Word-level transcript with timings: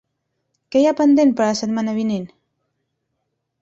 Què 0.75 0.81
hi 0.81 0.87
ha 0.91 0.95
pendent 1.03 1.35
per 1.41 1.47
a 1.49 1.51
la 1.51 1.59
setmana 1.61 1.97
vinent? 2.01 2.29